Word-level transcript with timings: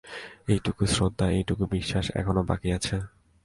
এইটুকু 0.47 0.83
শ্রদ্ধা, 0.93 1.25
এইটুকু 1.37 1.63
বিশ্বাস, 1.75 2.05
এখনো 2.19 2.41
বাকি 2.49 2.69
আছে! 2.77 2.95